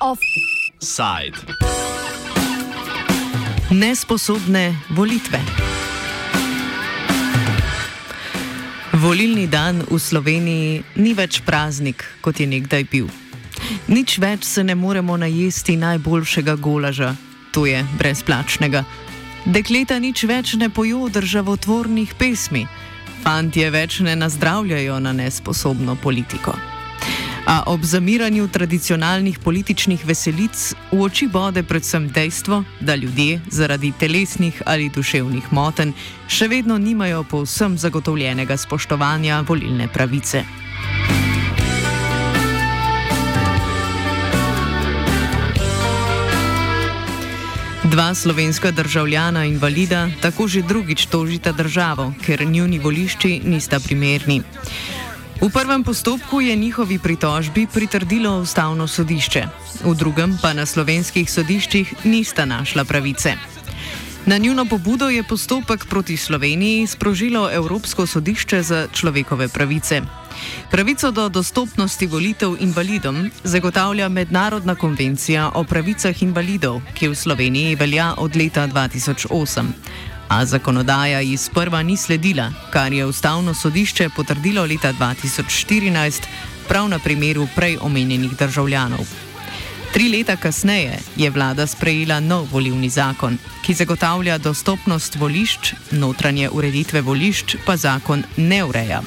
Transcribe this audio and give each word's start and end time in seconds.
Offside. 0.00 1.36
Nesposobne 3.70 4.76
volitve. 4.90 5.40
Volilni 8.92 9.46
dan 9.46 9.84
v 9.84 9.98
Sloveniji 10.00 10.82
ni 10.96 11.12
več 11.14 11.42
praznik, 11.44 12.04
kot 12.24 12.40
je 12.40 12.48
nekdaj 12.48 12.88
bil. 12.88 13.12
Nič 13.92 14.16
več 14.18 14.48
se 14.48 14.64
ne 14.64 14.74
moremo 14.74 15.16
najesti 15.20 15.76
najboljšega 15.76 16.56
golaža, 16.56 17.12
to 17.52 17.66
je 17.68 17.84
brezplačnega. 18.00 18.84
Dekleta 19.46 19.98
nič 20.02 20.24
več 20.26 20.54
ne 20.58 20.66
pojo 20.70 21.06
državotvornih 21.14 22.14
pesmi, 22.18 22.66
fantje 23.22 23.70
več 23.70 24.00
ne 24.02 24.16
nazdravljajo 24.18 24.98
na 25.00 25.12
nesposobno 25.12 25.94
politiko. 26.02 26.56
A 27.48 27.62
ob 27.72 27.84
zamiranju 27.86 28.48
tradicionalnih 28.52 29.38
političnih 29.38 30.02
veselic 30.04 30.74
v 30.92 31.00
oči 31.00 31.30
bode 31.32 31.62
predvsem 31.62 32.10
dejstvo, 32.12 32.64
da 32.80 32.94
ljudje 32.94 33.40
zaradi 33.48 33.92
telesnih 33.98 34.62
ali 34.66 34.90
duševnih 34.92 35.52
motenj 35.52 35.94
še 36.28 36.48
vedno 36.48 36.76
nimajo 36.78 37.24
povsem 37.24 37.78
zagotovljenega 37.78 38.56
spoštovanja 38.56 39.40
volilne 39.48 39.88
pravice. 39.88 40.44
Dva 47.98 48.14
slovenska 48.14 48.70
državljana 48.70 49.44
invalida 49.44 50.08
tako 50.22 50.46
že 50.46 50.62
drugič 50.62 51.06
tožita 51.06 51.52
državo, 51.52 52.12
ker 52.26 52.46
njuni 52.46 52.78
volišči 52.78 53.40
nista 53.44 53.80
primerni. 53.80 54.42
V 55.42 55.50
prvem 55.50 55.84
postopku 55.84 56.40
je 56.40 56.56
njihovi 56.56 56.98
pritožbi 56.98 57.66
pritrdilo 57.66 58.38
ustavno 58.38 58.86
sodišče, 58.86 59.42
v 59.84 59.94
drugem 59.94 60.38
pa 60.42 60.52
na 60.52 60.66
slovenskih 60.66 61.30
sodiščih 61.30 61.94
nista 62.04 62.44
našla 62.44 62.84
pravice. 62.84 63.34
Na 64.26 64.38
njuno 64.38 64.64
pobudo 64.64 65.08
je 65.08 65.22
postopek 65.22 65.86
proti 65.86 66.16
Sloveniji 66.16 66.86
sprožilo 66.86 67.50
Evropsko 67.52 68.06
sodišče 68.06 68.62
za 68.62 68.86
človekove 68.92 69.48
pravice. 69.48 70.02
Pravico 70.70 71.10
do 71.10 71.28
dostopnosti 71.28 72.06
volitev 72.06 72.56
invalidom 72.60 73.30
zagotavlja 73.44 74.08
Mednarodna 74.08 74.74
konvencija 74.74 75.50
o 75.54 75.64
pravicah 75.64 76.22
invalidov, 76.22 76.80
ki 76.94 77.08
v 77.08 77.14
Sloveniji 77.14 77.74
velja 77.74 78.14
od 78.18 78.36
leta 78.36 78.68
2008. 78.68 79.64
A 80.28 80.44
zakonodaja 80.44 81.20
ji 81.20 81.36
sprva 81.36 81.82
ni 81.82 81.96
sledila, 81.96 82.52
kar 82.72 82.92
je 82.92 83.06
ustavno 83.06 83.54
sodišče 83.54 84.10
potrdilo 84.16 84.64
leta 84.64 84.92
2014, 84.92 86.22
prav 86.68 86.88
na 86.88 86.98
primeru 86.98 87.48
prej 87.56 87.78
omenjenih 87.80 88.36
državljanov. 88.36 89.27
Tri 89.92 90.08
leta 90.08 90.36
kasneje 90.36 90.98
je 91.16 91.30
vlada 91.30 91.66
sprejela 91.66 92.20
nov 92.20 92.52
volivni 92.52 92.88
zakon, 92.88 93.38
ki 93.64 93.74
zagotavlja 93.74 94.38
dostopnost 94.38 95.16
volišč, 95.16 95.72
notranje 95.92 96.50
ureditve 96.52 97.00
volišč 97.00 97.56
pa 97.66 97.76
zakon 97.76 98.22
ne 98.36 98.64
ureja. 98.64 99.00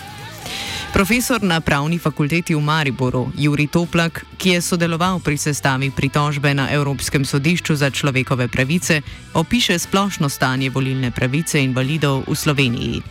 Profesor 0.94 1.44
na 1.44 1.62
pravni 1.62 2.00
fakulteti 2.00 2.56
v 2.56 2.60
Mariboru, 2.60 3.32
Juri 3.38 3.68
Toplak, 3.68 4.26
ki 4.38 4.50
je 4.50 4.62
sodeloval 4.62 5.22
pri 5.24 5.38
sestavi 5.38 5.92
pritožbe 5.92 6.52
na 6.54 6.68
Evropskem 6.68 7.26
sodišču 7.26 7.76
za 7.76 7.90
človekove 7.90 8.48
pravice, 8.48 9.02
opiše 9.34 9.80
splošno 9.80 10.30
stanje 10.30 10.70
volilne 10.70 11.12
pravice 11.12 11.64
invalidov 11.64 12.28
v 12.28 12.36
Sloveniji. 12.36 13.02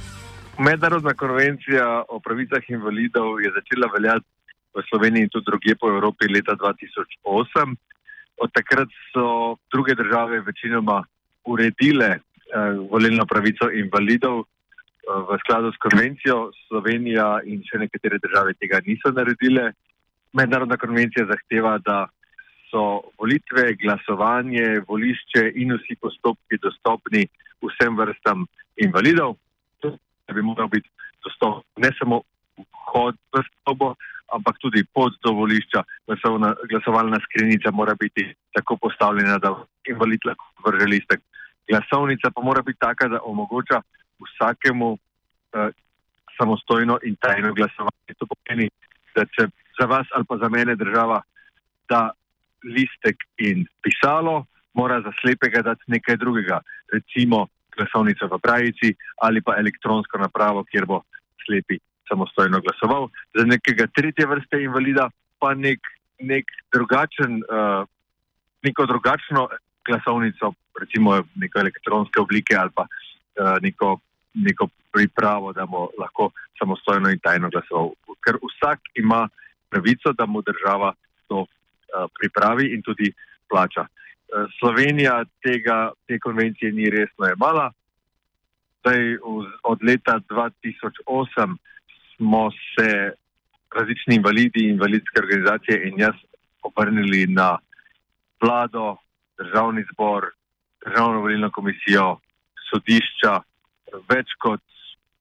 Mednarodna 0.58 1.14
konvencija 1.14 2.04
o 2.08 2.20
pravicah 2.20 2.60
invalidov 2.68 3.40
je 3.40 3.48
začela 3.48 3.88
veljati 3.94 4.26
v 4.74 4.82
Sloveniji 4.88 5.26
in 5.26 5.32
tudi 5.32 5.50
druge 5.50 5.74
po 5.74 5.90
Evropi 5.90 6.28
leta 6.30 6.54
2008. 6.54 7.76
Od 8.40 8.50
takrat 8.52 8.88
so 9.12 9.56
druge 9.72 9.94
države 9.94 10.40
večinoma 10.40 11.02
uredile 11.44 12.10
eh, 12.16 12.20
volilno 12.90 13.26
pravico 13.26 13.70
invalidov, 13.70 14.44
v 15.10 15.38
skladu 15.42 15.72
s 15.72 15.78
konvencijo 15.80 16.50
Slovenija 16.68 17.40
in 17.44 17.62
še 17.66 17.80
nekatere 17.82 18.20
države 18.22 18.54
tega 18.60 18.80
niso 18.86 19.12
naredile. 19.14 19.72
Mednarodna 20.36 20.76
konvencija 20.78 21.26
zahteva, 21.26 21.78
da 21.82 22.06
so 22.70 23.10
volitve, 23.18 23.74
glasovanje, 23.82 24.84
volišče 24.88 25.50
in 25.58 25.74
vsi 25.74 25.96
postopki 25.98 26.60
dostopni 26.62 27.24
vsem 27.64 27.96
vrstam 27.98 28.46
invalidov. 28.78 29.34
To 29.82 29.96
bi 30.34 30.42
moral 30.42 30.70
biti 30.70 30.86
dostop 31.24 31.64
ne 31.82 31.90
samo 31.98 32.22
vhod 32.60 33.18
v 33.34 33.42
stavbo, 33.48 33.94
ampak 34.32 34.58
tudi 34.62 34.84
pot 34.94 35.14
do 35.24 35.32
volišča. 35.32 35.82
Glasovna, 36.06 36.54
glasovalna 36.70 37.20
skrinjica 37.24 37.70
mora 37.70 37.94
biti 38.00 38.26
tako 38.56 38.76
postavljena, 38.76 39.38
da 39.38 39.54
invalid 39.88 40.24
lahko 40.24 40.44
vrže 40.66 40.86
listek. 40.86 41.20
Glasovnica 41.70 42.30
pa 42.34 42.42
mora 42.42 42.62
biti 42.62 42.78
taka, 42.78 43.08
da 43.08 43.22
omogoča 43.22 43.82
vsakemu 44.20 44.92
uh, 44.92 45.68
samostojno 46.38 46.98
in 47.04 47.16
tajno 47.20 47.54
glasovanje. 47.54 48.16
To 48.18 48.26
pomeni, 48.26 48.70
da 49.14 49.24
če 49.26 49.48
za 49.80 49.86
vas 49.86 50.06
ali 50.14 50.24
pa 50.28 50.36
za 50.36 50.48
mene 50.48 50.76
država 50.76 51.22
da 51.90 52.10
listek 52.64 53.16
in 53.38 53.66
pisalo, 53.82 54.44
mora 54.74 55.00
za 55.02 55.12
slepega 55.20 55.62
dati 55.62 55.82
nekaj 55.86 56.16
drugega, 56.16 56.60
recimo 56.92 57.46
glasovnico 57.76 58.28
v 58.30 58.38
pravici 58.38 58.94
ali 59.22 59.42
pa 59.42 59.56
elektronsko 59.58 60.18
napravo, 60.18 60.64
kjer 60.64 60.86
bo 60.86 61.02
slepi 61.46 61.78
samostojno 62.10 62.60
glasoval. 62.60 63.08
Za 63.34 63.46
nekega 63.46 63.86
tretje 63.94 64.26
vrste 64.26 64.62
invalida 64.62 65.08
pa 65.38 65.54
nek, 65.54 65.80
nek 66.20 66.44
drugačen, 66.72 67.42
uh, 67.46 67.86
neko 68.62 68.86
drugačno 68.86 69.48
glasovnico, 69.86 70.52
recimo 70.80 71.22
neko 71.34 71.58
elektronske 71.58 72.20
oblike 72.20 72.56
ali 72.56 72.70
pa 72.74 72.82
uh, 72.82 73.56
neko 73.62 73.98
neko 74.34 74.68
pripravo, 74.92 75.52
da 75.52 75.66
bo 75.66 75.88
lahko 75.98 76.30
samostojno 76.58 77.10
in 77.10 77.18
tajno 77.18 77.50
glasoval. 77.50 77.90
Ker 78.24 78.38
vsak 78.42 78.78
ima 78.94 79.28
pravico, 79.68 80.12
da 80.12 80.26
mu 80.26 80.42
država 80.42 80.92
to 81.28 81.40
uh, 81.40 81.46
pripravi 82.18 82.74
in 82.74 82.82
tudi 82.82 83.12
plača. 83.48 83.80
Uh, 83.80 84.50
Slovenija 84.58 85.24
tega, 85.42 85.92
te 86.06 86.18
konvencije 86.18 86.72
ni 86.72 86.90
resno 86.90 87.30
imala. 87.36 87.70
Zdaj, 88.80 89.16
od 89.62 89.78
leta 89.84 90.20
2008 90.28 91.56
smo 92.20 92.50
se 92.50 93.12
različni 93.76 94.14
invalidi, 94.14 94.68
invalidske 94.68 95.16
organizacije 95.18 95.88
in 95.88 96.00
jaz 96.00 96.14
obrnili 96.62 97.26
na 97.26 97.58
vlado, 98.42 98.96
državni 99.38 99.84
zbor, 99.92 100.26
državno 100.84 101.20
volilno 101.20 101.50
komisijo, 101.50 102.18
sodišča, 102.70 103.40
več 104.12 104.34
kot 104.38 104.60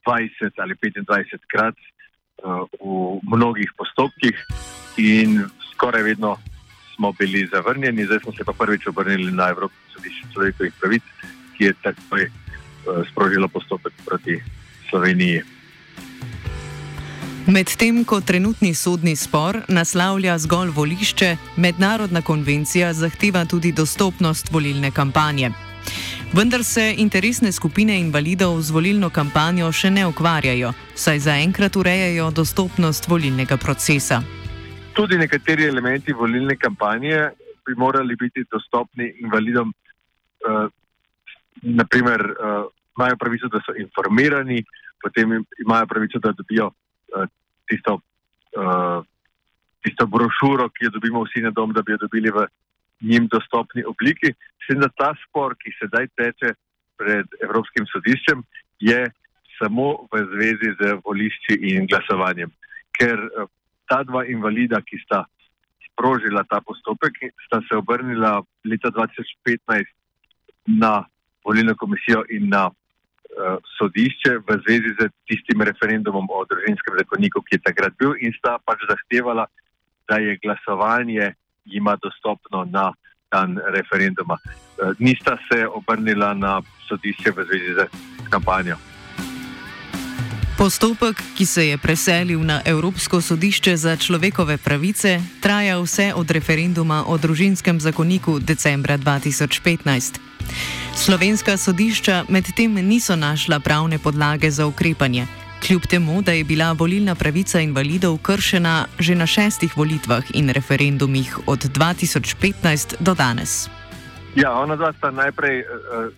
20 0.07 0.59
ali 0.59 0.75
25 0.75 1.47
krat 1.47 1.75
uh, 1.77 2.67
v 2.83 3.19
mnogih 3.31 3.71
postopkih, 3.77 4.35
in 4.97 5.39
skoraj 5.71 6.03
vedno 6.03 6.35
smo 6.95 7.13
bili 7.19 7.47
zavrnjeni. 7.47 8.05
Zdaj 8.05 8.19
smo 8.19 8.31
se 8.31 8.43
pa 8.43 8.53
prvič 8.53 8.87
obrnili 8.87 9.31
na 9.31 9.49
Evropsko 9.49 9.93
sodišče 9.93 10.33
človekovih 10.33 10.73
pravic, 10.81 11.03
ki 11.55 11.63
je 11.63 11.77
takoj 11.83 12.27
uh, 12.27 12.33
sprožilo 13.11 13.47
postopek 13.47 13.93
proti 14.05 14.41
Sloveniji. 14.89 15.58
Medtem 17.49 18.03
ko 18.05 18.19
trenutni 18.21 18.75
sodni 18.77 19.15
spor 19.17 19.57
naslavlja 19.73 20.35
zgolj 20.37 20.69
volišče, 20.69 21.29
mednarodna 21.57 22.21
konvencija 22.21 22.91
zahteva 22.93 23.41
tudi 23.49 23.71
dostopnost 23.73 24.51
volilne 24.53 24.91
kampanje. 24.91 25.49
Vendar 26.33 26.63
se 26.63 26.93
interesne 26.97 27.51
skupine 27.51 27.95
invalidov 27.99 28.61
z 28.61 28.69
volilno 28.71 29.09
kampanjo 29.09 29.71
še 29.73 29.89
ne 29.89 30.03
ukvarjajo, 30.05 30.75
saj 30.93 31.23
zaenkrat 31.25 31.79
urejajo 31.81 32.27
dostopnost 32.41 33.09
volilnega 33.09 33.57
procesa. 33.57 34.21
Tudi 34.93 35.17
nekateri 35.17 35.65
elementi 35.65 36.13
volilne 36.13 36.53
kampanje 36.55 37.31
bi 37.65 37.73
morali 37.77 38.15
biti 38.15 38.45
dostopni 38.51 39.09
invalidom. 39.25 39.73
Eh, 39.73 40.67
naprimer, 41.81 42.21
eh, 42.29 42.61
imajo 42.93 43.17
pravico, 43.17 43.49
da 43.49 43.57
so 43.65 43.73
informirani, 43.73 44.61
potem 45.01 45.33
imajo 45.65 45.87
pravico, 45.87 46.19
da 46.19 46.31
dobijo 46.37 46.69
uh, 47.15 47.25
tisto, 47.69 47.99
uh, 48.57 48.99
tisto 49.85 50.07
brošuro, 50.07 50.69
ki 50.73 50.87
jo 50.87 50.95
dobimo 50.97 51.23
vsi 51.27 51.45
na 51.45 51.51
dom, 51.55 51.73
da 51.73 51.81
bi 51.85 51.95
jo 51.95 52.01
dobili 52.01 52.33
v 52.33 52.47
njim 53.01 53.27
dostopni 53.31 53.83
obliki. 53.87 54.33
Mislim, 54.59 54.81
da 54.83 54.89
ta 54.89 55.13
spor, 55.23 55.55
ki 55.55 55.75
sedaj 55.79 56.09
teče 56.19 56.53
pred 56.99 57.39
Evropskim 57.41 57.87
sodiščem, 57.93 58.43
je 58.79 59.05
samo 59.59 60.07
v 60.11 60.23
zvezi 60.33 60.75
z 60.79 60.99
volišči 61.05 61.59
in 61.71 61.87
glasovanjem. 61.87 62.51
Ker 62.95 63.19
eh, 63.19 63.47
ta 63.87 64.03
dva 64.07 64.25
invalida, 64.27 64.81
ki 64.81 64.99
sta 65.03 65.23
sprožila 65.89 66.43
ta 66.47 66.61
postopek, 66.63 67.17
sta 67.47 67.59
se 67.67 67.75
obrnila 67.75 68.39
leta 68.63 68.91
2015 68.95 69.87
na 70.79 71.03
volilno 71.43 71.75
komisijo 71.75 72.23
in 72.29 72.49
na 72.49 72.69
sodišče 73.77 74.41
v 74.47 74.57
zvezi 74.65 74.91
z 74.99 75.09
tistim 75.29 75.61
referendumom 75.61 76.27
o 76.29 76.45
družinskem 76.49 76.97
zakoniku, 76.97 77.41
ki 77.45 77.55
je 77.55 77.65
takrat 77.65 77.93
bil 77.99 78.17
in 78.19 78.33
sta 78.37 78.57
pač 78.65 78.83
zahtevala, 78.89 79.45
da 80.09 80.17
je 80.17 80.37
glasovanje 80.41 81.33
jima 81.65 81.95
dostopno 82.01 82.65
na 82.65 82.93
dan 83.31 83.59
referenduma. 83.73 84.37
Uh, 84.43 84.93
nista 84.99 85.37
se 85.51 85.67
obrnila 85.67 86.33
na 86.33 86.61
sodišče 86.87 87.31
v 87.31 87.45
zvezi 87.45 87.73
z 87.73 87.79
kampanjo. 88.29 88.77
Postopek, 90.57 91.23
ki 91.37 91.45
se 91.45 91.67
je 91.67 91.77
preselil 91.77 92.43
na 92.43 92.61
Evropsko 92.65 93.21
sodišče 93.21 93.77
za 93.77 93.95
človekove 93.95 94.57
pravice, 94.57 95.21
traja 95.39 95.79
vse 95.79 96.11
od 96.13 96.31
referenduma 96.31 97.05
o 97.07 97.17
družinskem 97.17 97.79
zakoniku 97.79 98.39
decembra 98.39 98.97
2015. 98.97 100.19
Slovenska 100.99 101.55
sodišča 101.55 102.27
medtem 102.27 102.75
niso 102.75 103.15
našla 103.15 103.59
pravne 103.63 103.95
podlage 104.03 104.51
za 104.51 104.67
ukrepanje, 104.67 105.23
kljub 105.63 105.81
temu, 105.87 106.21
da 106.21 106.31
je 106.35 106.43
bila 106.43 106.75
volilna 106.75 107.15
pravica 107.15 107.59
invalidov 107.63 108.17
kršena 108.19 108.85
že 108.99 109.15
na 109.15 109.23
šestih 109.23 109.77
volitvah 109.77 110.23
in 110.35 110.51
referendumih 110.51 111.47
od 111.47 111.59
2015 111.71 112.99
do 112.99 113.15
danes. 113.15 113.69
Ja, 114.35 114.51
ona 114.59 114.75
dva 114.75 114.91
sta 114.93 115.11
najprej. 115.11 115.63
Uh, 115.63 116.11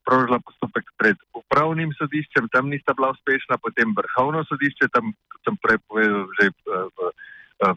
sprožila 0.00 0.38
postopek 0.42 0.86
pred 0.98 1.16
upravnim 1.34 1.90
sodiščem, 1.98 2.48
tam 2.54 2.70
nista 2.70 2.94
bila 2.94 3.10
uspešna, 3.14 3.58
potem 3.62 3.94
vrhovno 3.94 4.42
sodišče, 4.48 4.88
tam, 4.94 5.12
sem 5.46 5.54
prej 5.62 5.78
povedal, 5.86 6.26
že 6.38 6.50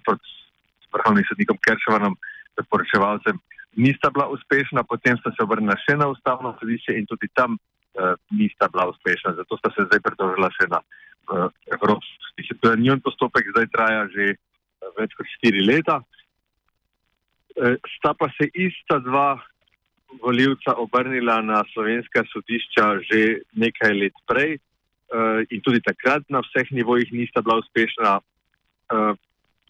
pod 0.06 0.18
vrhovnim 0.94 1.26
sodnikom 1.30 1.58
Keršovanom, 1.62 2.18
poročevalcem, 2.70 3.38
nista 3.76 4.10
bila 4.10 4.28
uspešna, 4.28 4.84
potem 4.84 5.18
sta 5.18 5.32
se 5.34 5.44
obrnila 5.44 5.76
še 5.86 5.98
na 5.98 6.10
ustavno 6.12 6.54
sodišče 6.60 6.98
in 6.98 7.08
tudi 7.10 7.30
tam 7.34 7.58
uh, 7.58 8.14
nista 8.32 8.70
bila 8.72 8.90
uspešna, 8.94 9.36
zato 9.40 9.58
sta 9.58 9.72
se 9.76 9.88
zdaj 9.88 10.02
pritožila 10.06 10.50
še 10.54 10.70
na 10.72 10.82
uh, 10.82 11.48
Evropsko 11.68 12.28
sodišče. 12.30 12.60
To 12.62 12.74
je 12.74 12.84
njun 12.86 13.02
postopek, 13.06 13.50
zdaj 13.56 13.70
traja 13.74 14.04
že 14.14 14.36
uh, 14.36 14.92
več 15.00 15.16
kot 15.18 15.30
štiri 15.38 15.66
leta. 15.66 16.02
Uh, 17.58 17.76
sta 17.98 18.14
pa 18.18 18.30
se 18.38 18.50
ista 18.54 19.00
dva 19.02 19.42
voljivca 20.22 20.76
obrnila 20.78 21.42
na 21.42 21.64
slovenska 21.74 22.22
sodišča 22.30 23.02
že 23.10 23.42
nekaj 23.58 23.94
let 23.98 24.18
prej 24.30 24.58
uh, 24.58 25.42
in 25.50 25.62
tudi 25.66 25.82
takrat 25.82 26.22
na 26.30 26.44
vseh 26.46 26.70
nivojih 26.70 27.10
nista 27.14 27.42
bila 27.42 27.58
uspešna, 27.64 28.20
uh, 28.20 29.18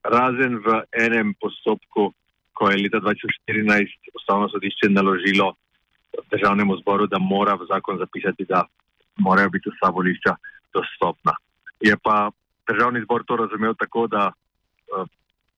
razen 0.03 0.59
v 0.59 0.83
enem 0.91 1.31
postopku, 1.39 2.11
ko 2.53 2.69
je 2.69 2.81
leta 2.83 2.99
2014 2.99 4.13
ustavno 4.15 4.49
sodišče 4.49 4.89
naložilo 4.89 5.53
državnemu 6.31 6.77
zboru, 6.81 7.07
da 7.07 7.17
mora 7.19 7.53
v 7.53 7.65
zakon 7.71 7.97
zapisati, 7.97 8.45
da 8.45 8.63
morajo 9.17 9.49
biti 9.49 9.69
vsa 9.69 9.89
volišča 9.91 10.35
dostopna. 10.73 11.33
Je 11.81 11.97
pa 12.03 12.31
državni 12.67 13.01
zbor 13.05 13.23
to 13.27 13.35
razumel 13.35 13.73
tako, 13.79 14.07
da 14.07 14.31
uh, 14.31 15.07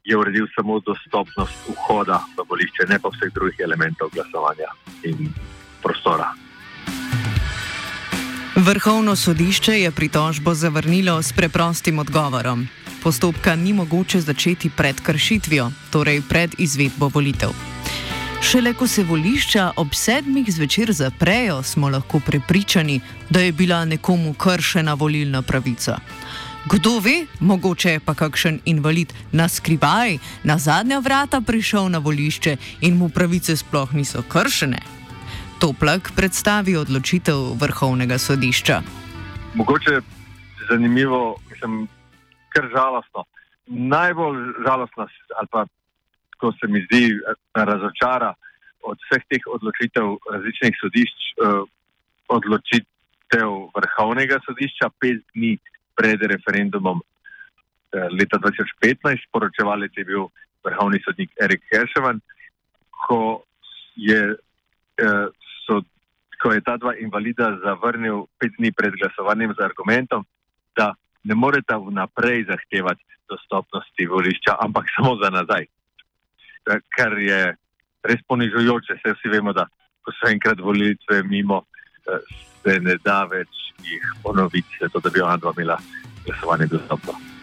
je 0.03 0.17
uredil 0.17 0.47
samo 0.55 0.79
dostopnost 0.79 1.69
vhoda 1.69 2.19
v 2.37 2.45
volišče, 2.49 2.87
ne 2.89 2.99
pa 3.01 3.09
vseh 3.09 3.33
drugih 3.33 3.59
elementov 3.59 4.09
glasovanja 4.13 4.69
in 5.03 5.29
prostora. 5.83 6.29
Vrhovno 8.55 9.15
sodišče 9.15 9.71
je 9.71 9.91
pritožbo 9.91 10.53
zavrnilo 10.53 11.21
s 11.21 11.33
preprostim 11.33 11.99
odgovorom. 11.99 12.67
Postopka 13.05 13.55
ni 13.55 13.73
mogoče 13.73 14.21
začeti 14.21 14.69
pred 14.69 15.01
kršitvijo, 15.01 15.71
torej 15.91 16.21
pred 16.29 16.55
izvedbo 16.57 17.07
volitev. 17.13 17.49
Šele 18.41 18.73
ko 18.73 18.87
se 18.87 19.03
volišča 19.03 19.71
ob 19.77 19.93
sedmih 19.93 20.49
zvečer 20.49 20.91
zaprejo, 20.91 21.63
smo 21.63 21.89
lahko 21.89 22.19
prepričani, 22.19 22.99
da 23.29 23.39
je 23.39 23.51
bila 23.51 23.85
nekomu 23.85 24.33
kršena 24.33 24.93
volilna 24.93 25.41
pravica. 25.41 25.99
Kdo 26.65 26.99
ve, 26.99 27.25
mogoče 27.39 27.89
je 27.89 27.99
pa 27.99 28.13
kakšen 28.13 28.59
invalid 28.65 29.13
na 29.31 29.47
skrivaj, 29.47 30.17
na 30.43 30.57
zadnja 30.57 30.99
vrata 30.99 31.41
prišel 31.41 31.89
na 31.89 31.97
volišče 31.97 32.57
in 32.81 32.97
mu 32.97 33.09
pravice 33.09 33.57
sploh 33.57 33.93
niso 33.93 34.21
kršene. 34.21 34.79
Toplak 35.59 36.11
predstavi 36.15 36.75
odločitev 36.75 37.53
vrhovnega 37.61 38.17
sodišča. 38.17 38.81
Mogoče 39.53 39.91
je 39.91 40.01
zanimivo, 40.69 41.35
mislim, 41.51 41.87
kar 42.55 42.69
žalostno. 42.71 43.25
Najbolj 43.67 44.39
žalostno, 44.65 45.07
ali 45.39 45.47
pa 45.51 45.65
ko 46.39 46.51
se 46.51 46.67
mi 46.67 46.81
zdi 46.87 47.19
razočara 47.53 48.33
od 48.85 48.97
vseh 49.05 49.23
teh 49.29 49.47
odločitev 49.49 50.17
različnih 50.31 50.75
sodišč, 50.81 51.19
eh, 51.41 51.63
odločitev 52.37 53.49
vrhovnega 53.75 54.39
sodišča 54.45 54.89
pet 55.01 55.23
dni 55.33 55.57
pred 55.97 56.21
referendumom 56.21 57.01
eh, 57.01 58.07
leta 58.11 58.37
2015. 58.37 59.25
Poročevalec 59.31 59.97
je 59.97 60.05
bil 60.05 60.27
vrhovni 60.65 61.01
sodnik 61.05 61.31
Erik 61.41 61.63
Herševan, 61.71 62.21
ko 63.07 63.43
eh, 63.97 64.35
ko 66.45 66.51
je 66.53 66.61
ta 66.61 66.77
dva 66.77 66.93
invalida 67.01 67.57
zavrnil 67.63 68.27
pet 68.37 68.53
dni 68.59 68.69
pred 68.71 68.93
glasovanjem 69.01 69.55
z 69.57 69.65
argumentom, 69.65 70.25
da 70.77 70.93
ne 71.25 71.35
moreta 71.35 71.77
vnaprej 71.81 72.45
zahtevati 72.49 73.03
dostopnosti 73.29 74.05
volišča, 74.05 74.57
ampak 74.61 74.85
samo 74.95 75.15
za 75.21 75.29
nazaj. 75.33 75.65
Eh, 75.65 76.81
kar 76.97 77.17
je 77.19 77.55
res 78.05 78.21
ponižujoče, 78.27 78.99
vse 78.99 79.15
vsi 79.17 79.33
vemo, 79.33 79.53
da 79.53 79.65
ko 80.05 80.13
so 80.13 80.29
enkrat 80.29 80.61
volitve 80.61 81.23
mimo, 81.25 81.63
se 82.63 82.79
ne 82.79 82.97
da 83.03 83.23
več 83.29 83.49
jih 83.85 84.03
ponoviti, 84.23 84.77
zato 84.81 85.01
da 85.01 85.09
bi 85.09 85.21
ona 85.21 85.37
dva 85.37 85.53
imela 85.57 85.79
glasovanje 86.25 86.67
dostopno. 86.71 87.34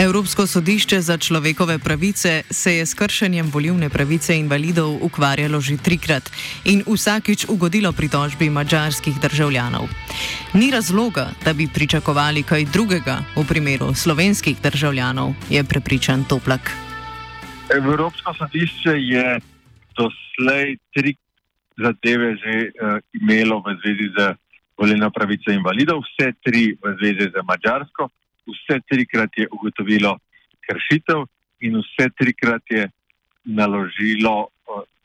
Evropsko 0.00 0.46
sodišče 0.46 1.00
za 1.00 1.18
človekove 1.18 1.78
pravice 1.78 2.42
se 2.50 2.74
je 2.76 2.86
s 2.86 2.94
kršenjem 2.94 3.50
volivne 3.52 3.90
pravice 3.90 4.32
invalidov 4.38 4.96
ukvarjalo 5.04 5.60
že 5.60 5.76
trikrat 5.76 6.30
in 6.64 6.80
vsakič 6.88 7.44
ugodilo 7.52 7.92
pritožbi 7.92 8.48
mačarskih 8.50 9.20
državljanov. 9.20 9.84
Ni 10.54 10.70
razloga, 10.72 11.26
da 11.44 11.52
bi 11.52 11.68
pričakovali 11.74 12.42
kaj 12.42 12.64
drugega 12.72 13.18
v 13.36 13.44
primeru 13.48 13.92
slovenskih 13.94 14.56
državljanov, 14.62 15.34
je 15.50 15.64
prepričan 15.64 16.24
Toplak. 16.24 16.72
Evropsko 17.68 18.34
sodišče 18.40 18.94
je 18.96 19.40
doslej 20.00 20.76
tri 20.96 21.12
zadeve 21.76 22.36
že 22.40 22.54
uh, 22.56 22.96
imelo 23.20 23.60
v 23.60 23.76
zvezi 23.84 24.08
z 24.16 24.32
volilno 24.80 25.10
pravico 25.10 25.52
invalidov, 25.52 26.00
vse 26.08 26.32
tri 26.40 26.72
v 26.72 26.96
zvezi 26.96 27.28
z 27.28 27.44
Mačarsko, 27.44 28.08
vse 28.70 28.80
trikrat 28.88 29.30
je 29.36 29.48
ugotovilo 29.50 30.18
kršitev 30.60 31.26
in 31.60 31.76
vse 31.76 32.10
trikrat 32.18 32.62
je 32.70 32.88
naložilo 33.44 34.48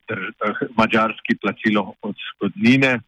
drž, 0.08 0.30
mačarski 0.78 1.36
plačilo 1.42 1.94
od 2.02 2.16
škodnine 2.30 3.00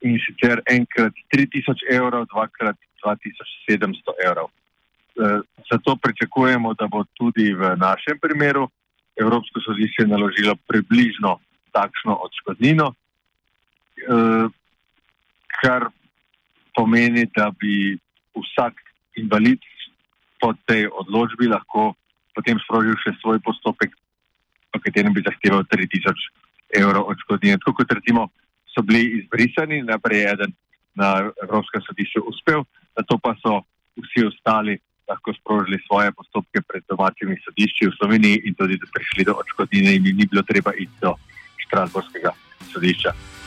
in 0.00 0.18
sicer 0.22 0.62
enkrat 0.70 1.12
3000 1.34 1.90
evrov, 1.90 2.26
dvakrat 2.32 2.76
2700 3.04 4.16
evrov. 4.26 4.48
E, 4.48 5.40
zato 5.70 5.96
pričakujemo, 5.96 6.74
da 6.74 6.86
bo 6.86 7.04
tudi 7.14 7.52
v 7.52 7.76
našem 7.76 8.18
primeru 8.22 8.68
Evropsko 9.16 9.60
sodišče 9.60 10.06
naložilo 10.06 10.54
približno 10.66 11.38
takšno 11.72 12.14
odškodnino. 12.14 12.92
E, 12.94 12.94
kar 15.60 15.90
pomeni, 16.74 17.26
da 17.36 17.50
bi 17.50 17.98
vsak 18.38 18.87
invalid 19.16 19.62
po 20.40 20.54
tej 20.66 20.86
odločbi 20.90 21.48
lahko 21.48 21.94
potem 22.38 22.54
sprožil 22.62 22.94
še 23.02 23.18
svoj 23.18 23.42
postopek, 23.42 23.90
v 24.70 24.78
katerem 24.78 25.10
bi 25.10 25.26
zahteval 25.26 25.66
3000 25.66 26.14
evrov 26.78 27.10
odškodnine. 27.10 27.58
Tako 27.58 27.82
kot 27.82 27.90
recimo 27.90 28.30
so 28.70 28.84
bili 28.86 29.18
izbrisani, 29.18 29.82
najprej 29.82 30.38
eden 30.38 30.54
na 30.94 31.32
Evropskem 31.42 31.82
sodišču 31.82 32.22
uspel, 32.30 32.62
zato 32.94 33.18
pa 33.18 33.34
so 33.42 33.64
vsi 33.98 34.28
ostali 34.30 34.78
lahko 35.08 35.32
sprožili 35.34 35.80
svoje 35.88 36.12
postopke 36.12 36.60
pred 36.68 36.84
domačimi 36.86 37.34
sodišči 37.42 37.88
v 37.88 37.96
Sloveniji 37.96 38.44
in 38.44 38.54
tudi 38.54 38.76
prišli 38.76 39.24
do 39.24 39.34
odškodnine 39.40 39.96
in 39.96 40.04
ni 40.04 40.28
bilo 40.28 40.44
treba 40.44 40.76
iti 40.76 40.92
do 41.00 41.16
Štrasburskega 41.64 42.36
sodišča. 42.70 43.37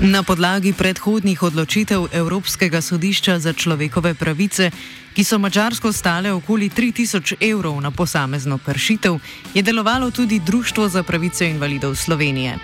Na 0.00 0.22
podlagi 0.22 0.72
predhodnih 0.72 1.42
odločitev 1.42 2.10
Evropskega 2.12 2.80
sodišča 2.80 3.38
za 3.38 3.52
človekove 3.52 4.14
pravice, 4.14 4.70
ki 5.14 5.24
so 5.24 5.38
Mačarsko 5.38 5.92
stale 5.92 6.32
okoli 6.34 6.66
3000 6.66 7.38
evrov 7.38 7.78
na 7.80 7.90
posamezno 7.90 8.58
kršitev, 8.58 9.18
je 9.54 9.62
delovalo 9.62 10.10
tudi 10.10 10.40
Društvo 10.42 10.88
za 10.88 11.02
pravice 11.02 11.46
invalidov 11.46 11.94
Slovenije. 11.94 12.58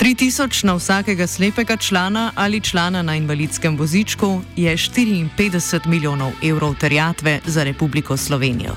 3000 0.00 0.64
na 0.64 0.74
vsakega 0.76 1.26
slepega 1.26 1.76
člana 1.76 2.32
ali 2.36 2.60
člana 2.60 3.02
na 3.02 3.16
invalidskem 3.16 3.76
vozičku 3.76 4.42
je 4.56 4.76
54 4.76 5.86
milijonov 5.86 6.32
evrov 6.44 6.74
terjatve 6.74 7.40
za 7.46 7.64
Republiko 7.64 8.16
Slovenijo. 8.16 8.76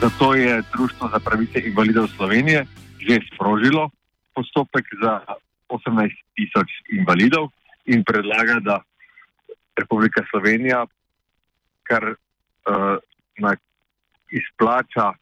Zato 0.00 0.34
je 0.34 0.62
Društvo 0.72 1.10
za 1.12 1.18
pravice 1.18 1.60
invalidov 1.66 2.08
Slovenije 2.16 2.66
že 3.06 3.18
sprožilo 3.34 3.90
postopek 4.34 4.84
za 5.02 5.20
18 5.68 6.14
tisoč 6.38 6.70
invalidov 6.94 7.50
in 7.86 8.04
predlaga, 8.04 8.60
da 8.60 8.82
Republika 9.76 10.24
Slovenija 10.30 10.86
kar 11.86 12.14
uh, 12.14 12.96
izplača 14.30 15.12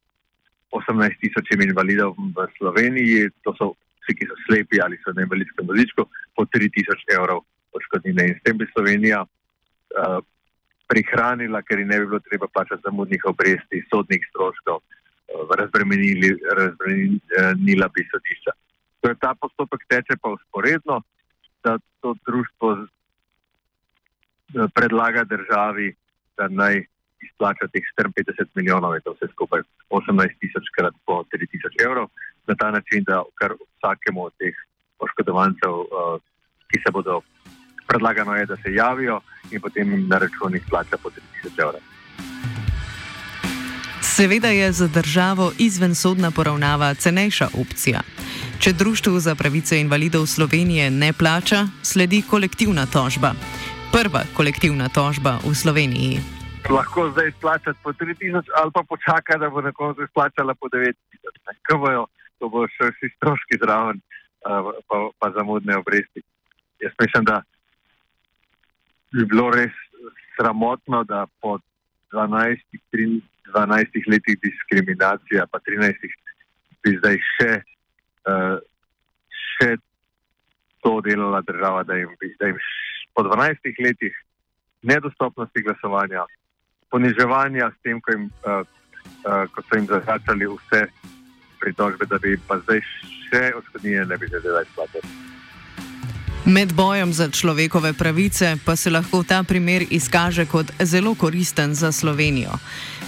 18 0.73 1.21
tisoč 1.21 1.47
invalidov 1.55 2.15
v 2.19 2.47
Sloveniji, 2.59 3.31
to 3.45 3.55
so 3.59 3.67
vsi, 4.03 4.13
ki 4.19 4.25
so 4.29 4.37
slepi 4.47 4.77
ali 4.83 4.97
so 5.05 5.13
na 5.15 5.23
invalidskem 5.23 5.67
vozičku, 5.69 6.03
po 6.35 6.43
3 6.45 6.71
tisoč 6.75 7.01
evrov 7.15 7.39
odškodnine. 7.77 8.23
In 8.33 8.37
s 8.39 8.43
tem 8.43 8.57
bi 8.59 8.67
Slovenija 8.73 9.21
uh, 9.23 9.29
prihranila, 10.91 11.63
ker 11.63 11.79
ji 11.79 11.87
ne 11.87 12.01
bi 12.01 12.07
bilo 12.11 12.21
treba 12.27 12.47
plačati 12.49 12.85
zamudnih 12.85 13.23
obresti, 13.31 13.87
sodnih 13.93 14.23
stroškov, 14.33 14.79
uh, 14.81 14.85
razbremenila 15.61 17.87
bi 17.95 18.03
sodišča. 18.11 18.53
Torej, 19.05 19.21
ta 19.21 19.35
postopek 19.37 19.85
teče 19.85 20.17
pa 20.17 20.31
usporedno, 20.33 21.03
da 21.65 21.77
to 22.01 22.15
uh, 22.17 22.89
predlaga 24.75 25.25
državi, 25.29 25.93
da 26.37 26.49
naj 26.49 26.87
izplača 27.21 27.69
teh 27.73 27.85
54 28.01 28.49
milijonov, 28.55 28.95
je 28.95 29.01
to 29.05 29.13
vse 29.13 29.29
skupaj 29.33 29.61
18 29.91 30.41
tisoč 30.41 30.65
krat 30.77 30.95
po 31.05 31.21
3 31.29 31.51
tisoč 31.53 31.75
evrov, 31.85 32.09
na 32.49 32.55
ta 32.55 32.71
način, 32.71 33.05
da 33.05 33.23
kar 33.35 33.53
vsakemu 33.77 34.25
od 34.25 34.33
teh 34.41 34.57
oškodovancev, 34.99 35.73
uh, 35.73 36.17
ki 36.73 36.81
se 36.81 36.93
bodo 36.93 37.21
predlagano 37.87 38.35
je, 38.41 38.47
da 38.47 38.57
se 38.57 38.73
javijo 38.73 39.21
in 39.51 39.61
potem 39.61 40.09
na 40.09 40.19
računih 40.19 40.65
plača 40.71 40.97
po 41.03 41.11
3000 41.45 41.61
evrov. 41.61 41.81
Seveda 44.01 44.49
je 44.49 44.73
za 44.73 44.89
državo 44.89 45.53
izven 45.59 45.95
sodna 45.95 46.31
poravnava 46.31 46.95
cenejša 46.95 47.49
opcija. 47.61 48.01
Če 48.65 48.73
Društvo 48.73 49.21
za 49.21 49.35
pravice 49.37 49.77
invalidov 49.77 50.25
Slovenije 50.25 50.89
ne 50.91 51.11
plača, 51.13 51.67
sledi 51.85 52.23
kolektivna 52.25 52.87
tožba. 52.89 53.35
Prva 53.93 54.23
kolektivna 54.33 54.87
tožba 54.89 55.35
v 55.45 55.53
Sloveniji. 55.53 56.17
Lahko 56.73 57.11
zdaj 57.13 57.29
izplačati 57.29 57.77
po 57.85 57.93
3000 57.93 58.41
ali 58.57 58.73
pa 58.73 58.83
počaka, 58.89 59.37
da 59.37 59.51
bo 59.53 59.61
na 59.61 59.73
koncu 59.73 60.07
izplačala 60.09 60.55
po 60.57 60.73
9000. 60.73 60.97
Kaj 61.69 61.77
bojo, 61.77 62.07
to 62.41 62.49
bo 62.49 62.65
še 62.65 62.89
vsi 62.95 63.13
stroški 63.19 63.61
zraven, 63.61 64.01
pa, 64.89 64.97
pa 65.21 65.31
zamudne 65.37 65.77
obresti. 65.77 66.25
Jaz 66.81 66.97
mislim, 67.05 67.29
da 67.29 67.43
bi 69.13 69.29
bilo 69.29 69.53
res 69.53 69.77
sramotno, 70.39 71.05
da 71.05 71.27
po 71.45 71.59
12, 72.17 72.65
13, 72.97 73.21
12 73.53 74.09
letih 74.09 74.41
diskriminacije, 74.41 75.45
pa 75.53 75.61
13, 75.69 76.17
bi 76.81 76.97
zdaj 76.97 77.21
še, 77.37 77.53
uh, 78.29 78.59
še 79.55 79.77
to 80.85 81.01
delala 81.01 81.41
država, 81.41 81.83
da 81.83 81.97
jim, 81.97 82.13
da 82.41 82.47
jim 82.47 82.59
po 83.15 83.23
12 83.23 83.83
letih 83.85 84.15
nedostopnosti 84.83 85.63
glasovanja, 85.63 86.27
poniževanja 86.91 87.71
s 87.71 87.83
tem, 87.83 88.01
ko, 88.01 88.13
jim, 88.13 88.31
uh, 88.45 88.63
uh, 89.25 89.45
ko 89.53 89.65
so 89.65 89.81
jim 89.81 89.89
zahacali 89.89 90.49
vse 90.51 90.87
pritožbe, 91.61 92.07
da 92.07 92.19
bi 92.21 92.37
pa 92.49 92.59
zdaj 92.67 92.83
še 93.29 93.45
odškodnine 93.57 94.05
ne 94.05 94.19
bi 94.21 94.29
zadevali 94.29 94.69
izplačati. 94.69 95.09
Med 96.45 96.75
bojem 96.77 97.13
za 97.13 97.31
človekove 97.33 97.95
pravice 97.97 98.57
pa 98.67 98.77
se 98.77 98.91
lahko 98.91 99.23
ta 99.25 99.41
primer 99.49 99.87
izkaže 99.91 100.45
kot 100.47 100.73
zelo 100.81 101.15
koristen 101.15 101.73
za 101.75 101.93
Slovenijo. 101.93 102.53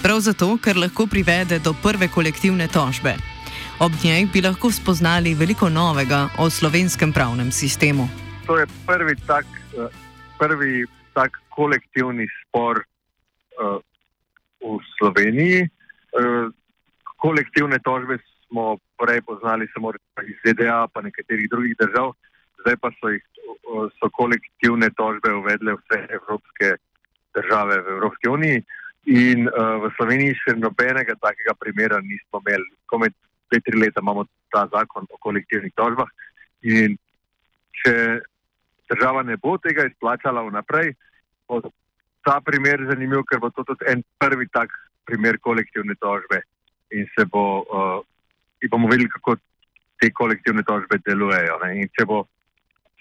Prav 0.01 0.19
zato, 0.25 0.57
ker 0.57 0.77
lahko 0.77 1.05
privede 1.05 1.59
do 1.59 1.75
prve 1.83 2.09
kolektivne 2.09 2.67
tožbe. 2.67 3.36
Ob 3.79 3.91
njej 4.03 4.25
bi 4.33 4.41
lahko 4.41 4.71
spoznali 4.71 5.33
veliko 5.33 5.69
novega 5.69 6.27
o 6.39 6.49
slovenskem 6.49 7.13
pravnem 7.13 7.51
sistemu. 7.51 8.07
To 8.47 8.57
je 8.57 8.65
prvi 8.87 9.15
tak, 9.27 9.45
eh, 9.77 9.89
prvi 10.39 10.85
tak 11.13 11.31
kolektivni 11.49 12.27
spor 12.37 12.77
uh, 12.77 13.81
v 14.61 14.77
Sloveniji. 14.97 15.69
Uh, 16.13 16.53
kolektivne 17.17 17.79
tožbe 17.79 18.17
smo 18.45 18.77
prej 18.97 19.21
poznali 19.21 19.65
samo 19.73 19.91
iz 20.21 20.37
ZDA, 20.45 20.87
pa 20.93 21.01
nekaterih 21.01 21.49
drugih 21.49 21.73
držav 21.81 22.13
zdaj 22.67 22.77
pa 22.81 22.91
so, 22.99 23.09
jih, 23.09 23.23
so 23.99 24.09
kolektivne 24.11 24.89
tožbe 24.99 25.31
uvedle 25.33 25.77
vse 25.79 25.99
evropske 26.17 26.75
države 27.35 27.81
v 27.81 27.87
Evropski 27.95 28.27
uniji. 28.27 28.63
In 29.07 29.47
uh, 29.47 29.79
v 29.85 29.91
Sloveniji 29.95 30.35
še 30.41 30.57
nobenega 30.59 31.15
takega 31.21 31.53
primera 31.55 32.01
nismo 32.03 32.41
imeli. 32.43 32.67
Komaj 32.91 33.13
dve, 33.49 33.61
tri 33.65 33.79
leta 33.79 34.03
imamo 34.03 34.25
ta 34.53 34.67
zakon 34.71 35.07
o 35.09 35.19
kolektivnih 35.23 35.73
tožbah. 35.75 36.09
In 36.63 36.97
če 37.81 37.95
država 38.89 39.23
ne 39.23 39.37
bo 39.37 39.57
tega 39.61 39.87
izplačala 39.87 40.45
vnaprej, 40.47 40.93
bo 41.47 41.61
ta 42.25 42.39
primer 42.43 42.83
zanimiv, 42.89 43.23
ker 43.29 43.39
bo 43.43 43.51
to 43.55 43.63
tudi 43.67 43.87
en 43.91 44.03
prvi 44.19 44.47
tak 44.51 44.71
primer 45.07 45.39
kolektivne 45.39 45.95
tožbe. 45.99 46.41
In 46.91 47.07
se 47.15 47.25
bo, 47.25 47.43
uh, 47.67 47.99
in 48.63 48.71
bomo 48.71 48.89
videli, 48.91 49.09
kako 49.11 49.37
te 49.99 50.11
kolektivne 50.11 50.63
tožbe 50.63 50.99
delujejo. 51.05 51.59
Ne? 51.63 51.71
In 51.83 51.93
če 51.95 52.05
bo 52.07 52.25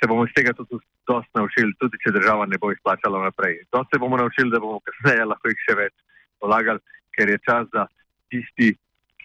se 0.00 0.09
bomo 0.09 0.26
iz 0.26 0.33
tega 0.37 0.53
tudi 0.53 0.79
dosti 1.09 1.38
naučili, 1.38 1.75
tudi 1.81 1.99
če 2.03 2.12
država 2.19 2.47
ne 2.47 2.59
bo 2.61 2.71
izplačala 2.73 3.23
naprej. 3.25 3.62
To 3.73 3.85
se 3.91 3.99
bomo 3.99 4.19
naučili, 4.21 4.50
da 4.53 4.61
bomo 4.61 4.81
kasneje 4.85 5.25
lahko 5.25 5.53
jih 5.53 5.62
še 5.65 5.76
več 5.79 5.95
polagali, 6.43 6.83
ker 7.17 7.33
je 7.33 7.38
čas, 7.47 7.69
da 7.73 7.87
tisti, 8.33 8.75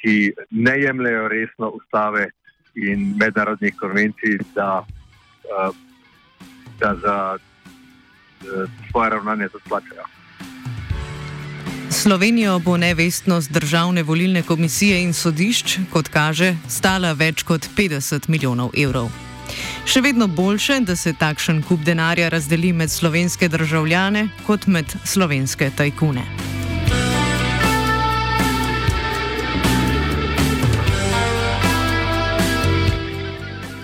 ki 0.01 0.33
ne 0.51 0.79
jemljajo 0.81 1.27
resno 1.27 1.69
ustave 1.69 2.29
in 2.75 3.13
mednarodnih 3.19 3.75
konvencij, 3.79 4.37
da, 4.55 4.85
uh, 4.85 5.75
da 6.79 6.95
za 6.95 7.37
uh, 7.37 8.69
svoje 8.89 9.09
ravnanje 9.09 9.49
tudi 9.49 9.63
plačajo. 9.69 10.03
Slovenijo 11.91 12.59
bo 12.59 12.77
nevestnost 12.77 13.51
državne 13.51 14.03
volilne 14.03 14.43
komisije 14.43 15.03
in 15.03 15.13
sodišč, 15.13 15.77
kot 15.91 16.07
kaže, 16.07 16.55
stala 16.69 17.11
več 17.13 17.43
kot 17.43 17.67
50 17.77 18.29
milijonov 18.29 18.71
evrov. 18.77 19.11
Še 19.85 20.01
vedno 20.01 20.27
boljše, 20.27 20.79
da 20.87 20.95
se 20.95 21.13
takšen 21.13 21.59
kup 21.67 21.83
denarja 21.85 22.29
razdeli 22.29 22.71
med 22.73 22.89
slovenske 22.89 23.49
državljane 23.51 24.29
kot 24.47 24.67
med 24.67 24.95
slovenske 25.03 25.69
tajkune. 25.75 26.50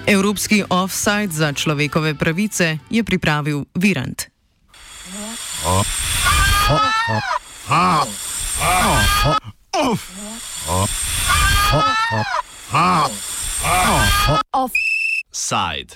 Evropski 0.07 0.63
offside 0.69 1.27
za 1.31 1.53
človekove 1.53 2.15
pravice 2.15 2.77
je 2.89 3.03
pripravil 3.03 3.65
Virant. 3.75 4.23
Offside. 14.51 15.91